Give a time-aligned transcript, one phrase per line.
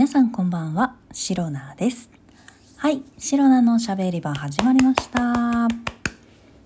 [0.00, 2.10] 皆さんこんばんは、シロナです。
[2.78, 5.20] はい、シロナのしゃべり場始まりました。
[5.20, 5.68] 今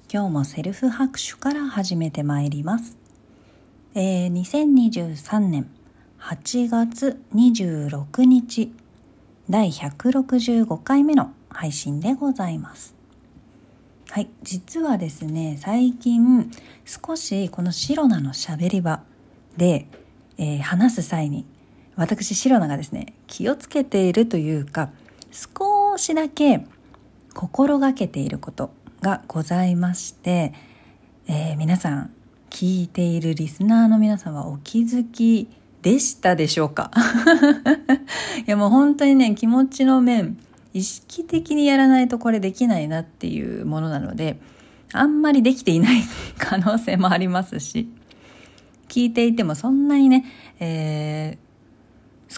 [0.08, 2.96] 日もセルフ拍手から始めてまいります。
[3.96, 5.68] えー、2023年
[6.20, 8.72] 8月26日、
[9.50, 12.94] 第165回目の配信でございます。
[14.10, 16.52] はい、実はですね、最近
[16.84, 19.02] 少しこのシロナのしゃべり場
[19.56, 19.88] で、
[20.38, 21.46] えー話す際に
[21.96, 24.90] 私シロナがですね気をつけているというか
[25.30, 26.66] 少しだけ
[27.34, 28.70] 心がけていること
[29.00, 30.52] がございまして、
[31.26, 32.10] えー皆さん
[32.50, 35.48] 聞いているリスナーの皆さんはお気づき
[35.82, 36.92] でしたでしょうか？
[38.46, 40.38] いやもう本当にね気持ちの面
[40.72, 44.38] 意識的にやらないとこれできないなっていうものなので
[44.92, 46.02] あんまりできていない
[46.38, 47.88] 可能性もありますし
[48.88, 50.24] 聞いていてもそんなにね、
[50.60, 51.43] えー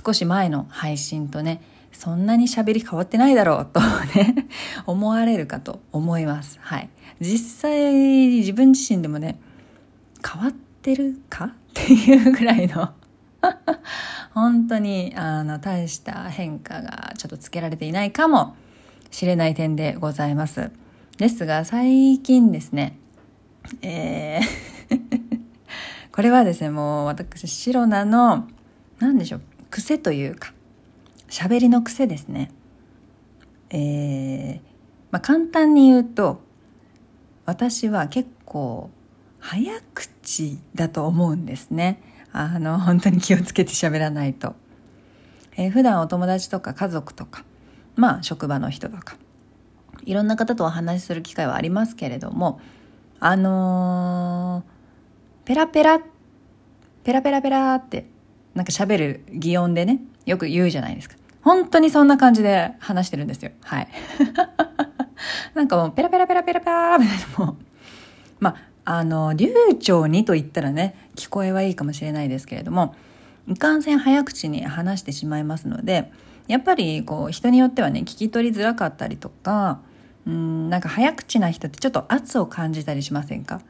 [0.04, 4.46] 少し前の配信とね、そんなに喋り変わってないだろうとね、
[4.86, 6.58] 思われるかと思います。
[6.60, 6.88] はい。
[7.20, 9.38] 実際自分自身でもね、
[10.24, 12.90] 変わってるかっていうぐらいの
[14.34, 18.54] 本当にあの大した変化がちょっとつけられていないかも
[19.10, 20.70] しれない点でございます。
[21.16, 22.98] ですが最近ですね、
[23.82, 24.76] えー
[26.12, 28.48] これはですね、もう私、シロナの、
[28.98, 29.42] なんでしょう、
[29.76, 30.54] 癖というか、
[31.28, 32.50] 喋りの癖ですね。
[33.68, 34.60] えー
[35.10, 36.40] まあ、簡単に言うと、
[37.44, 38.88] 私は結構、
[39.38, 42.00] 早口だと思うんですね。
[42.32, 44.54] あの、本当に気をつけて喋らないと。
[45.58, 47.44] えー普段お友達とか家族とか、
[47.96, 49.18] まあ、職場の人とか、
[50.06, 52.60] いろんな方とお話しする機会はありますけれども、
[53.20, 56.00] あのーペラペラ、
[57.04, 58.15] ペラペラペラって、
[58.56, 61.16] なんか喋る擬音でね、よく言うじゃないですか。
[61.42, 63.52] 本当にそんな感じで話してるんですよ。
[63.62, 63.88] はい。
[65.54, 67.56] なんかもうペラペラペラペラペラみたいなもう、
[68.40, 72.94] まあ、あの、流暢にと言ったらね、聞こえはいいかもしれないですけれども、
[73.46, 76.10] いかんせん早口に話してしまいますので、
[76.48, 79.80] やっぱりこう人によってはね、聞き取りづらかったりとか、
[80.26, 83.60] うん、なんか早口な人ってちょっと圧を感じたりしませんか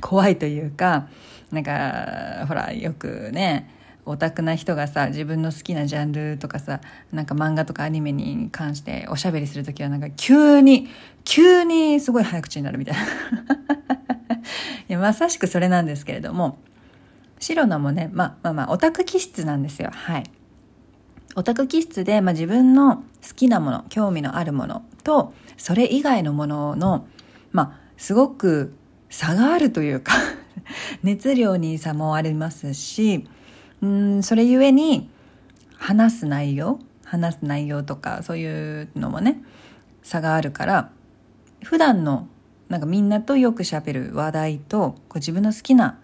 [0.00, 1.08] 怖いというか、
[1.50, 3.68] なんか、ほら、よくね、
[4.04, 6.80] オタクな人がさ、自分の好きなジャンルとかさ、
[7.12, 10.88] なんか漫画とかアニメに関しておしゃべりするときはなんか急に、
[11.24, 13.02] 急にすごい早口になるみたいな。
[13.04, 13.06] い
[14.88, 16.58] や、まさしくそれなんですけれども、
[17.38, 19.90] シロナもね、まあまあまあ、オタク気質なんですよ。
[19.92, 20.24] はい。
[21.34, 23.02] オタク気質で、まあ、自分の好
[23.34, 27.06] きなもの興味のあるものとそれ以外のものの、
[27.52, 28.74] まあ、すごく
[29.08, 30.12] 差があるというか
[31.02, 33.26] 熱量に差もありますし
[33.82, 35.10] うんそれゆえに
[35.76, 39.42] 話す内容話す内容とかそういうのもね
[40.02, 40.90] 差があるから
[41.64, 42.28] 普段の
[42.68, 45.98] なんかみんなとよくしゃべる話題とこう自分の好きな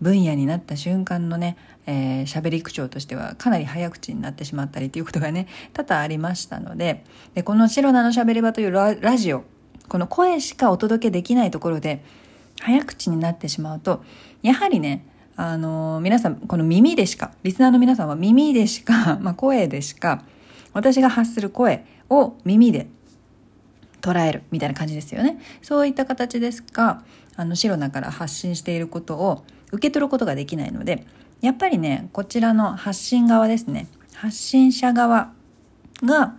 [0.00, 1.56] 分野になった瞬間のね
[1.86, 7.04] えー、喋り口調としてはかなり早口になってしまったりということがね 多々ありましたので
[7.34, 9.44] でこの「シロナのしゃべり場」というラジオ
[9.88, 12.04] この声しかお届けできないところで
[12.60, 14.04] 早口になってしまうと
[14.42, 15.04] やはりね
[15.36, 20.24] あの皆さんこの耳でしかリスナーの皆さんは耳でしか、 まあ、声でしか
[20.72, 22.88] 私が発する声を耳で
[24.00, 25.38] 捉えるみたいな感じですよね。
[25.62, 27.02] そういった形ですが
[27.36, 31.06] あのシロナから発信していることを受け取ることができないので
[31.40, 33.88] やっぱりねこちらの発信側ですね。
[34.14, 35.32] 発信者側
[36.02, 36.34] が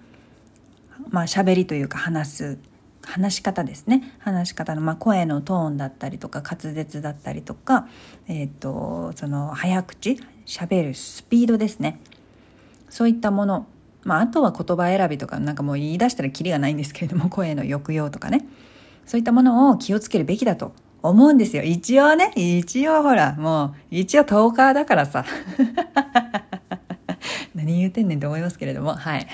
[1.09, 2.57] まあ喋りというか話す
[3.05, 4.15] 話し方ですね。
[4.19, 7.87] 話し方の、まあ、声のトーンだったりとか滑舌だったりとか
[8.27, 11.99] えっ、とその早口喋るスピードですね。
[12.89, 13.67] そういったもの
[14.03, 18.45] まあ、あとは言葉選びとかなんかもう言い出したらキリがないんですけれども声の抑揚とかね。
[19.05, 21.63] そういったものを気をつけるべきだと思うんですよ。
[21.63, 25.25] 一応ね一応ほらもう一応トーカーだからさ。
[27.55, 29.27] 何言うてんねんと思いますけれどもはい。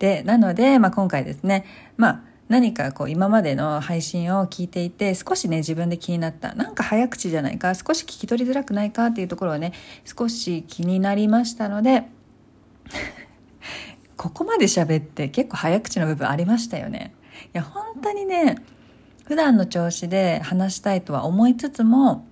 [0.00, 1.66] でなので、まあ、今回ですね
[1.96, 9.72] まあ何かこう今までの配信を聞いていて少しね自分で気になったなんか早口じゃないか少し聞き取りづらくないかっていうところはね
[10.04, 12.08] 少し気になりましたので
[14.16, 17.14] ここまで喋って結構早口の部分ありましたよね。
[17.44, 18.56] いや本当にね
[19.24, 22.26] 普段の調子で話したいとは思いつつも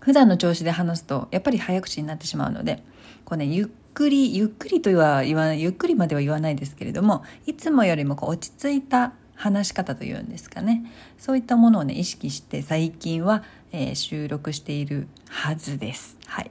[0.00, 2.82] 普段の調子で話すとやっぱり早口になってしまうので
[3.24, 3.66] こうねゆっ
[3.98, 10.84] くりゆっくりとは言わないゆっくりまでは言わないですけれどもいつもよりもこう落ち着いた話し方というんですかね
[11.18, 13.42] そういったものをね意識して最近は、
[13.72, 16.50] えー収録しているはずですはい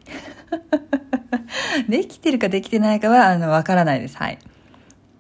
[1.88, 4.17] できてるかできてないかは、あの、わからないです。
[4.17, 4.39] はい。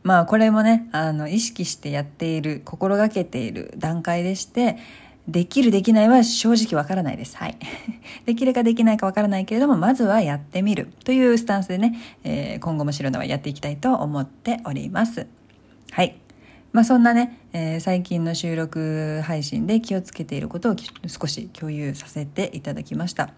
[0.03, 4.77] まあ、これもね、あの、意識してやっている、心がけている段階でして、
[5.27, 7.35] できるできないは正直わからないです。
[7.35, 7.57] はい。
[8.25, 15.27] できるかできないかわからないけれども、まずはやってみるというスタンスでね、えー、今後も白のはやっていきたいと思っております。
[15.91, 16.15] はい。
[16.71, 20.75] まあそんなね、えー、最近の収録配信で気をつけていることを
[21.07, 23.33] 少し共有させていただきました。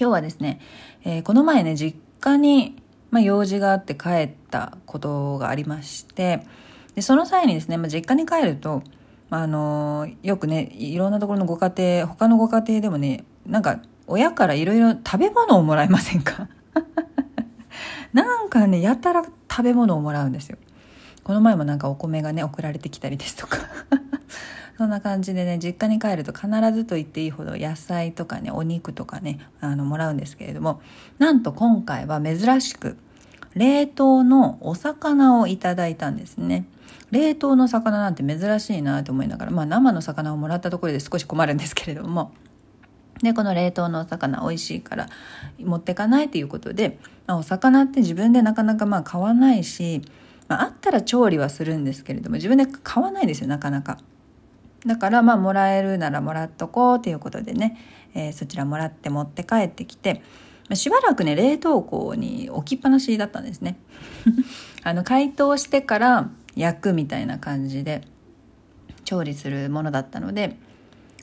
[0.00, 0.60] 今日はですね、
[1.04, 2.80] えー、この前ね、実家に、
[3.10, 6.46] まあ、用事があって帰ったことがありまして、
[6.94, 8.82] でその際にですね、まあ、実家に帰ると、
[9.30, 16.48] あのよくねいろんなところのご家庭他のご家庭でもねなんか親からいろいろ食べ物をもらえませんか？
[18.12, 20.56] なんかねやたら食べ物をもらうんですよ。
[21.24, 23.58] この前もなんかお米がね送られてきたりですとか。
[24.78, 30.80] そんな感じでね実家に帰ると必ずと言っていいほど野菜とかねお肉とかねあのもらうんですけれども。
[31.18, 32.96] なんと今回は珍しく
[33.54, 36.64] 冷凍のお魚をいただいたんですね。
[37.10, 42.32] 冷凍の魚なんて珍しいなと思いながら、まあ、生の魚をもらったところで少し困るんですけれども
[43.22, 45.08] でこの冷凍のお魚美味しいから
[45.58, 50.02] 持ってかないということで、まあ、お魚って自分でなかなかまあ買わないし、
[50.46, 53.98] まあ、あったら調理はするんですけれども自分で買わないですよなかなか。
[54.86, 57.76] だからまあもらえるならもらっとこうということでね、
[58.14, 60.22] えー、そちらもらって持って帰ってきて、
[60.68, 63.76] ま、しばらくね冷凍庫に置きっぱなしだったんですね。
[64.84, 68.02] あの解凍してから焼くみたいな感じで
[69.04, 70.56] 調理するものだったので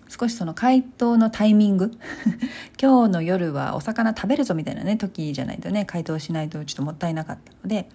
[0.08, 1.92] 少しその解凍のタイミング？
[2.82, 7.90] 今日の夜はお魚食べるぞみたいなね時じゃないとね解凍しないとちょっともったいなかったので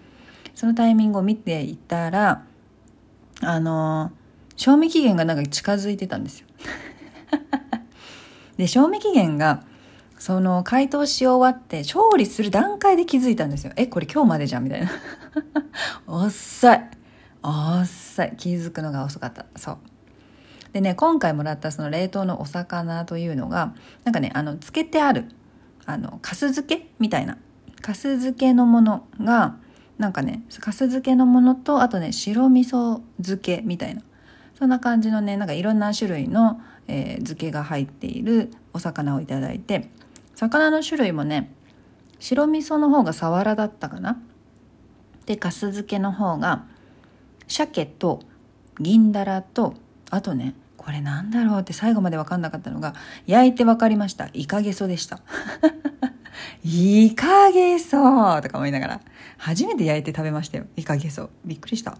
[0.53, 2.43] そのタイミングを見ていたら
[3.41, 4.11] あの
[4.55, 6.47] 賞味期限がなんか近づいてたんですよ。
[8.57, 9.63] で賞味期限が
[10.19, 13.73] その解凍し終わって調理する段階で気づいたんですよ。
[13.77, 14.91] えこれ今日までじゃんみたいな。
[16.05, 17.00] 遅い。
[17.43, 19.45] 遅い気づくのが遅かった。
[19.55, 19.77] そう。
[20.73, 23.73] でね今回もらったその冷凍のお魚というのが
[24.05, 25.25] なんかねあの漬けてある
[25.85, 27.37] あのかす漬けみたいな。
[27.81, 29.57] かす漬けのものが
[29.97, 34.01] なんかねかす漬けのものとあとね白味噌漬けみたいな。
[34.57, 39.89] そんな感じのねなんかいろんな種類の、えー、漬けが入っているお魚をいただいて。
[40.35, 41.51] 魚の種類もね
[42.19, 44.19] 白味噌の方がサワラだったかな。
[45.25, 46.65] でかす漬けの方が
[47.51, 48.21] 鮭と
[48.79, 49.75] 銀だらと
[50.09, 52.95] あとねこれなんだろうって最後まで分かんなかったのが
[53.27, 54.29] 焼いて分かりました。
[54.33, 55.19] イカゲソでした。
[56.65, 59.01] イカゲソとか思いながら
[59.37, 60.65] 初めて焼いて食べましたよ。
[60.75, 61.29] イカゲソ。
[61.45, 61.97] びっくりした。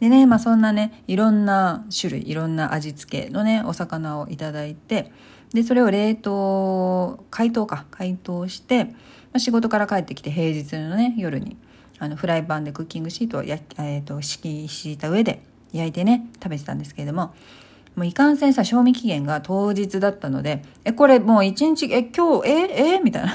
[0.00, 5.10] でねまあそんなねいろんな種類いろんな味付けのねお魚をいただいて
[5.54, 7.86] でそれを冷凍解凍か。
[7.90, 8.88] 解凍して、
[9.32, 11.56] ま、仕事から帰ってきて平日のね夜に
[11.98, 15.42] あのフライパンでクッキングシートをや、えーと、敷敷いた上で
[15.72, 17.34] 焼いてね食べてたんですけれども
[17.96, 23.34] もういかんせんさ賞味期限が当日だったのでえこれもう一日え今日ええみたいな。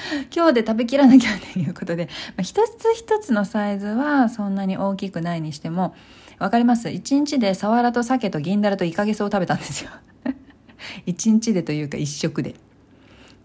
[0.34, 2.06] 今日で食べきらなきゃっていうことで、
[2.36, 5.94] まあ、一つ一つのサイズはそんなに大きくないにしても
[6.38, 6.90] わかります。
[6.90, 9.90] 一日でサワラと鮭と銀だらとイカゲソを食べたんですよ。
[11.06, 12.56] 一日でというか一食で。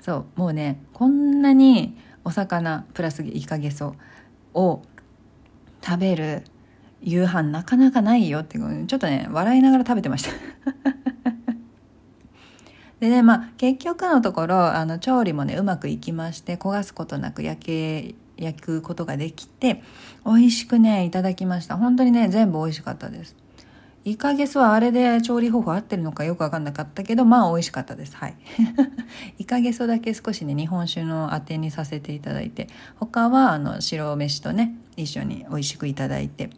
[0.01, 3.95] そうもうねこんなにお魚プラスイカゲソ。
[4.53, 4.81] を
[5.83, 6.43] 食べる
[7.01, 10.31] 夕飯なかなかないよってちょっとね笑いながら食べてました。
[12.99, 19.81] でねまあ結局のところあの調理もねうまくいきまして焦がすことなく焼け焼くことができて
[20.25, 21.77] 美味しくねいただきました。
[21.77, 23.35] 本当にね全部美味しかったです。
[24.03, 28.15] イカゲソはあれで調理方法合ってるのかよくわかんなかったけど、まあ美味しかったです。
[28.15, 28.35] はい。
[29.37, 36.49] イカゲソだけ少しね、日本酒のあてにさせていただいて、他はあの白飯とね、一緒に美味しくいただいて、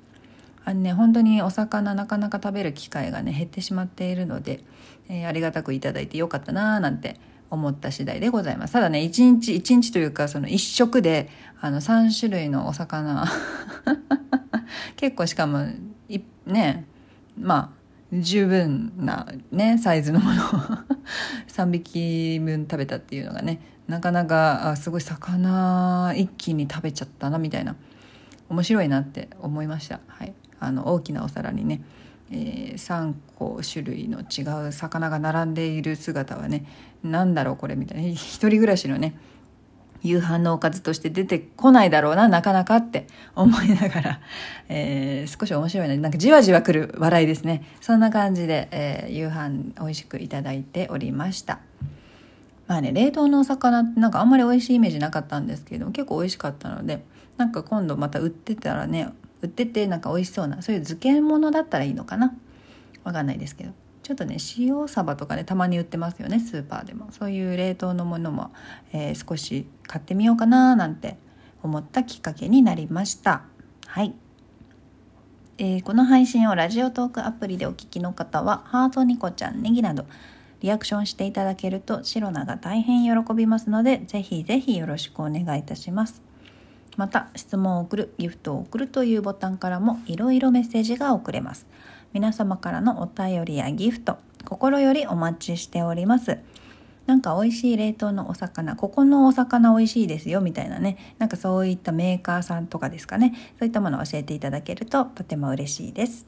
[0.64, 4.62] あのね、本当にお魚なかなか食べる機会がね、減ってしまっているので、
[5.10, 7.20] えー、ありがたくいただいてよかったなーなんて
[7.50, 8.74] 思った次第でございます。
[8.74, 13.26] ただね、一日、一日というか、その一食で、あの、3種類のお魚
[14.96, 15.66] 結構しかも、
[16.46, 16.86] ね、
[17.40, 20.48] まあ十分なねサイズのものを
[21.50, 27.76] 3匹分食べたっていうのがねなかなかあすごい魚一気に食べちゃったなみたいな
[28.50, 31.82] 面白いなって思いました、はい、あの大きなお皿にね、
[32.32, 36.66] えー、3個種類の違う魚が並んでいる姿はね
[37.04, 38.04] 何だろうこれみたいな。
[38.14, 39.16] 一人暮らしのね
[40.04, 44.20] 夕飯のおかずとして出てこないだろうな、なかなかって思いながら、
[44.70, 45.98] えー、少し面白いね。
[45.98, 47.64] なんかじわじわくる笑いですね。
[47.82, 51.60] そんな感じで、えー、夕飯美味しくいただいておりました。
[52.68, 57.04] まあね冷凍のお魚ってなんかあんまり美味しいイメージなかったんですけど結構美味しかったので
[57.38, 59.10] なんか今度また売ってたらね
[59.42, 62.34] 売っててなんか美味しそうなそういう漬物だったらいいのかな
[63.04, 67.08] わかんないですけどちょっとね塩サバとかねたまに売ってますよねスーパーでも。
[67.12, 68.52] そういう冷凍のものも、
[68.92, 71.18] えー、少し買ってみようかななんて
[71.64, 73.44] 思ったきっかけになりました。
[73.88, 74.14] はい、
[75.58, 80.06] えー、この配信をラジオトークアプリでお聞きの方はハートニコちゃんネギなど
[80.62, 86.22] リアクションしていただけるとシロナが大変喜びますのでぜひぜひよろしくお願いいたします。
[86.98, 91.66] また質問を送るギフトを送るというボタンからもいろいろメッセージが送れます。
[92.14, 96.40] 皆様からのお便りやギフト心よりお待ちしております。
[97.06, 101.16] なんか美味しい冷凍のお魚ここのお魚美味しいですよみたいなね。
[101.18, 103.34] なんかそういったメーカーさんとかですかね。
[103.60, 106.26] そういったものを教えていただけるととても嬉しいです。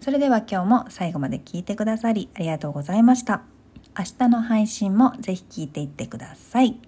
[0.00, 3.42] それでは今日も最後まで聞いてくださりありがとうございました。
[3.98, 6.78] 明日の配信もぜひ聞いていってください。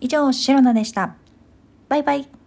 [0.00, 1.16] 以上シロナでした。
[1.88, 2.41] バイバイ。